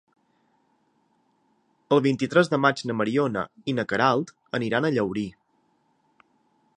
El 1.97 2.01
vint-i-tres 2.07 2.49
de 2.53 2.59
maig 2.63 2.81
na 2.91 2.97
Mariona 3.01 3.45
i 3.73 3.75
na 3.81 3.87
Queralt 3.93 4.35
aniran 4.61 4.89
a 4.91 4.95
Llaurí. 4.97 5.27